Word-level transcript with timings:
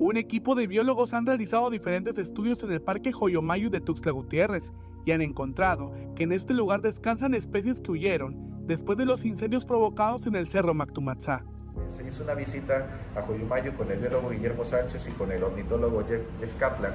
Un 0.00 0.16
equipo 0.16 0.54
de 0.54 0.68
biólogos 0.68 1.12
han 1.12 1.26
realizado 1.26 1.70
diferentes 1.70 2.16
estudios 2.18 2.62
en 2.62 2.70
el 2.70 2.80
Parque 2.80 3.10
Joyomayu 3.10 3.68
de 3.68 3.80
Tuxtla 3.80 4.12
Gutiérrez 4.12 4.72
y 5.04 5.10
han 5.10 5.22
encontrado 5.22 5.90
que 6.14 6.22
en 6.22 6.30
este 6.30 6.54
lugar 6.54 6.82
descansan 6.82 7.34
especies 7.34 7.80
que 7.80 7.90
huyeron 7.90 8.64
después 8.64 8.96
de 8.96 9.04
los 9.04 9.24
incendios 9.24 9.64
provocados 9.64 10.28
en 10.28 10.36
el 10.36 10.46
Cerro 10.46 10.72
Mactumatzá. 10.72 11.44
Se 11.88 12.06
hizo 12.06 12.22
una 12.22 12.34
visita 12.34 12.86
a 13.16 13.22
Joyomayu 13.22 13.74
con 13.74 13.90
el 13.90 13.98
biólogo 13.98 14.30
Guillermo 14.30 14.64
Sánchez 14.64 15.08
y 15.08 15.10
con 15.10 15.32
el 15.32 15.42
ornitólogo 15.42 16.04
Jeff, 16.06 16.54
Kaplan. 16.60 16.92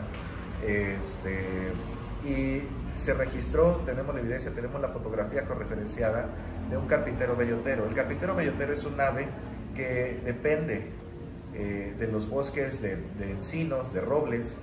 Este, 0.66 1.74
y 2.26 2.62
se 2.96 3.14
registró, 3.16 3.82
tenemos 3.86 4.16
la 4.16 4.22
evidencia, 4.22 4.52
tenemos 4.54 4.80
la 4.80 4.88
fotografía 4.88 5.42
referenciada 5.42 6.30
de 6.70 6.78
un 6.78 6.88
carpintero 6.88 7.36
bellotero. 7.36 7.86
El 7.86 7.96
carpintero 7.96 8.34
bellotero 8.34 8.72
es 8.72 8.86
un 8.86 9.02
ave 9.02 9.28
que 9.76 10.22
depende 10.24 11.03
eh, 11.56 11.96
de 11.98 12.08
los 12.08 12.30
bosques 12.30 12.82
de, 12.82 12.98
encinos, 13.30 13.94
de 13.94 14.02
robles, 14.02 14.58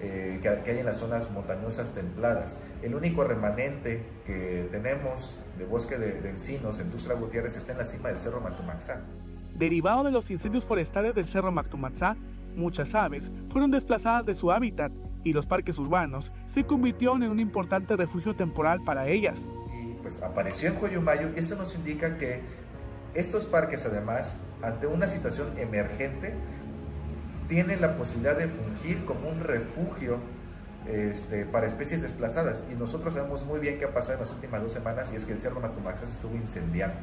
eh, 0.00 0.38
que, 0.40 0.48
hay 0.48 0.78
en 0.78 0.86
las 0.86 0.98
zonas 0.98 1.30
montañosas 1.30 1.92
templadas. 1.94 2.58
El 2.82 2.94
único 2.94 3.24
remanente 3.24 4.04
que 4.24 4.68
tenemos 4.70 5.40
de 5.58 5.64
bosque 5.64 5.98
de, 5.98 6.28
encinos 6.28 6.78
en 6.78 6.90
Tustra 6.90 7.14
Gutiérrez 7.14 7.56
está 7.56 7.72
en 7.72 7.78
la 7.78 7.84
cima 7.84 8.10
del 8.10 8.18
Cerro 8.18 8.40
Mactumaxá. 8.40 9.00
Derivado 9.56 10.04
de 10.04 10.12
los 10.12 10.30
incendios 10.30 10.64
forestales 10.64 11.14
del 11.14 11.26
Cerro 11.26 11.50
Mactumaxá, 11.50 12.16
muchas 12.54 12.94
aves 12.94 13.32
fueron 13.50 13.70
desplazadas 13.70 14.24
de 14.24 14.34
su 14.34 14.52
hábitat 14.52 14.92
y 15.24 15.32
los 15.32 15.46
parques 15.46 15.78
urbanos 15.78 16.32
se 16.46 16.64
convirtieron 16.64 17.22
en 17.22 17.30
un 17.30 17.40
importante 17.40 17.96
refugio 17.96 18.36
temporal 18.36 18.82
para 18.84 19.08
ellas. 19.08 19.40
Y 19.72 19.94
pues 19.94 20.22
apareció 20.22 20.68
en 20.68 20.76
Coyumayo 20.76 21.30
y 21.34 21.40
eso 21.40 21.56
nos 21.56 21.74
indica 21.74 22.16
que 22.16 22.40
estos 23.14 23.46
parques 23.46 23.84
además, 23.84 24.38
ante 24.62 24.86
una 24.86 25.06
situación 25.06 25.58
emergente, 25.58 26.34
tienen 27.48 27.80
la 27.80 27.96
posibilidad 27.96 28.36
de 28.36 28.48
fungir 28.48 29.04
como 29.04 29.28
un 29.28 29.40
refugio 29.40 30.18
este, 30.86 31.44
para 31.44 31.66
especies 31.66 32.02
desplazadas. 32.02 32.64
Y 32.70 32.74
nosotros 32.78 33.14
sabemos 33.14 33.44
muy 33.46 33.60
bien 33.60 33.78
qué 33.78 33.86
ha 33.86 33.94
pasado 33.94 34.14
en 34.14 34.20
las 34.20 34.30
últimas 34.30 34.62
dos 34.62 34.72
semanas 34.72 35.12
y 35.12 35.16
es 35.16 35.24
que 35.24 35.32
el 35.32 35.38
Cerro 35.38 35.60
Matumaxas 35.60 36.10
estuvo 36.10 36.34
incendiando. 36.34 36.96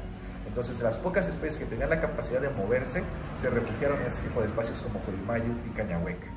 Entonces 0.48 0.82
las 0.82 0.96
pocas 0.98 1.28
especies 1.28 1.58
que 1.58 1.66
tenían 1.66 1.90
la 1.90 2.00
capacidad 2.00 2.42
de 2.42 2.50
moverse 2.50 3.04
se 3.38 3.50
refugiaron 3.50 4.00
en 4.02 4.08
este 4.08 4.22
tipo 4.28 4.40
de 4.42 4.48
espacios 4.48 4.82
como 4.82 5.00
Colimayu 5.00 5.52
y 5.68 5.76
Cañahueca. 5.76 6.28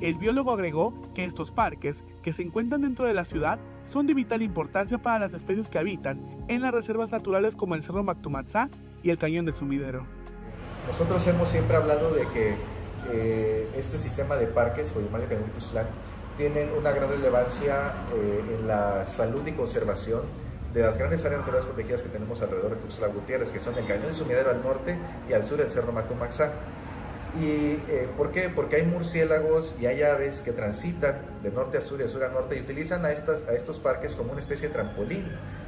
El 0.00 0.16
biólogo 0.16 0.52
agregó 0.52 0.92
que 1.14 1.24
estos 1.24 1.50
parques, 1.50 2.02
que 2.22 2.32
se 2.32 2.42
encuentran 2.42 2.82
dentro 2.82 3.06
de 3.06 3.14
la 3.14 3.24
ciudad, 3.24 3.58
son 3.86 4.06
de 4.06 4.14
vital 4.14 4.42
importancia 4.42 4.98
para 4.98 5.20
las 5.20 5.34
especies 5.34 5.68
que 5.68 5.78
habitan 5.78 6.20
en 6.48 6.62
las 6.62 6.74
reservas 6.74 7.12
naturales 7.12 7.54
como 7.54 7.74
el 7.74 7.82
Cerro 7.82 8.02
Mactumatzá 8.02 8.68
y 9.02 9.10
el 9.10 9.18
Cañón 9.18 9.44
del 9.44 9.54
Sumidero. 9.54 10.06
Nosotros 10.86 11.26
hemos 11.26 11.48
siempre 11.48 11.76
hablado 11.76 12.10
de 12.10 12.26
que 12.28 12.54
eh, 13.10 13.68
este 13.76 13.98
sistema 13.98 14.36
de 14.36 14.46
parques, 14.46 14.92
Oyumal 14.94 15.22
y 15.22 15.52
Tuxtlan, 15.52 15.86
tienen 16.36 16.68
una 16.76 16.90
gran 16.90 17.10
relevancia 17.10 17.92
eh, 18.14 18.58
en 18.58 18.66
la 18.66 19.06
salud 19.06 19.46
y 19.46 19.52
conservación 19.52 20.22
de 20.74 20.82
las 20.82 20.98
grandes 20.98 21.24
áreas 21.24 21.40
naturales 21.40 21.66
protegidas 21.66 22.02
que 22.02 22.08
tenemos 22.08 22.42
alrededor 22.42 22.70
de 22.70 22.76
Tuxtla 22.76 23.06
Gutiérrez, 23.06 23.50
que 23.52 23.60
son 23.60 23.78
el 23.78 23.86
Cañón 23.86 24.06
del 24.06 24.14
Sumidero 24.14 24.50
al 24.50 24.62
norte 24.62 24.96
y 25.28 25.32
al 25.32 25.44
sur 25.44 25.60
el 25.60 25.70
Cerro 25.70 25.92
Mactumaxá. 25.92 26.52
¿Y 27.40 27.80
eh, 27.88 28.08
por 28.16 28.30
qué? 28.30 28.48
Porque 28.48 28.76
hay 28.76 28.82
murciélagos 28.84 29.76
y 29.80 29.86
hay 29.86 30.02
aves 30.02 30.40
que 30.40 30.52
transitan 30.52 31.18
de 31.42 31.50
norte 31.50 31.78
a 31.78 31.80
sur 31.80 31.98
y 32.00 32.04
de 32.04 32.08
sur 32.08 32.24
a 32.24 32.28
norte 32.28 32.56
y 32.56 32.60
utilizan 32.60 33.04
a, 33.04 33.12
estas, 33.12 33.42
a 33.48 33.54
estos 33.54 33.78
parques 33.78 34.14
como 34.14 34.32
una 34.32 34.40
especie 34.40 34.68
de 34.68 34.74
trampolín, 34.74 35.26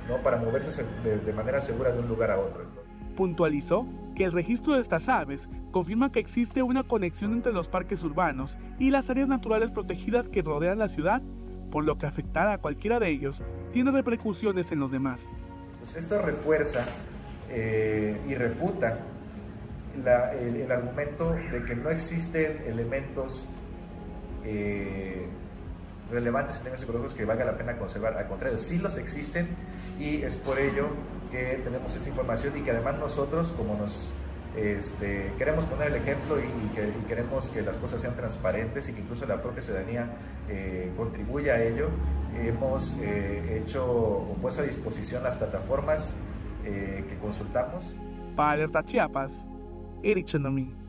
¿no? 0.08 0.18
Para 0.22 0.36
moverse 0.36 0.84
de, 1.02 1.18
de 1.18 1.32
manera 1.32 1.60
segura 1.60 1.90
de 1.90 2.00
un 2.00 2.08
lugar 2.08 2.30
a 2.30 2.38
otro. 2.38 2.64
Puntualizó 3.16 3.86
que 4.16 4.24
el 4.24 4.32
registro 4.32 4.74
de 4.74 4.80
estas 4.80 5.08
aves 5.08 5.48
confirma 5.70 6.10
que 6.10 6.18
existe 6.18 6.62
una 6.62 6.82
conexión 6.82 7.34
entre 7.34 7.52
los 7.52 7.68
parques 7.68 8.02
urbanos 8.02 8.56
y 8.78 8.90
las 8.90 9.08
áreas 9.10 9.28
naturales 9.28 9.70
protegidas 9.70 10.28
que 10.28 10.42
rodean 10.42 10.78
la 10.78 10.88
ciudad, 10.88 11.22
por 11.70 11.84
lo 11.84 11.98
que 11.98 12.06
afectar 12.06 12.48
a 12.48 12.58
cualquiera 12.58 12.98
de 12.98 13.10
ellos 13.10 13.44
tiene 13.72 13.92
repercusiones 13.92 14.72
en 14.72 14.80
los 14.80 14.90
demás. 14.90 15.26
Pues 15.80 15.96
esto 15.96 16.20
refuerza 16.22 16.84
eh, 17.50 18.18
y 18.26 18.34
refuta 18.34 18.98
el, 19.94 20.70
argumento 20.70 21.32
de 21.32 21.64
que 21.64 21.76
no 21.76 21.90
existen 21.90 22.62
elementos 22.66 23.44
eh, 24.44 25.26
relevantes 26.10 26.56
en 26.56 26.62
términos 26.64 26.84
ecológicos 26.84 27.14
que 27.14 27.24
valga 27.24 27.44
la 27.44 27.56
pena 27.56 27.76
conservar. 27.76 28.16
Al 28.16 28.28
contrario, 28.28 28.58
sí 28.58 28.78
los 28.78 28.96
existen 28.96 29.48
y 30.00 30.22
es 30.22 30.36
por 30.36 30.58
ello 30.58 30.88
tenemos 31.64 31.94
esta 31.94 32.08
información 32.08 32.56
y 32.56 32.60
que 32.60 32.70
además 32.70 32.98
nosotros, 32.98 33.52
como 33.56 33.76
nos 33.76 34.10
este, 34.56 35.32
queremos 35.36 35.66
poner 35.66 35.88
el 35.88 35.96
ejemplo 35.96 36.38
y, 36.38 36.74
que, 36.74 36.90
queremos 37.06 37.48
que 37.50 37.60
las 37.62 37.76
cosas 37.76 38.00
sean 38.00 38.16
transparentes 38.16 38.88
y 38.88 38.94
que 38.94 39.00
incluso 39.00 39.26
la 39.26 39.42
propia 39.42 39.62
ciudadanía 39.62 40.08
eh, 40.48 40.90
contribuya 40.96 41.54
a 41.54 41.62
ello, 41.62 41.88
hemos 42.42 42.96
eh, 43.00 43.62
hecho 43.62 43.84
o 43.84 44.34
puesto 44.40 44.62
a 44.62 44.64
disposición 44.64 45.22
las 45.22 45.36
plataformas 45.36 46.14
eh, 46.64 47.04
que 47.08 47.18
consultamos. 47.18 47.84
Para 48.34 48.52
Alerta 48.52 48.82
Chiapas, 48.82 49.46
Eric 50.02 50.26
Chendomi. 50.26 50.85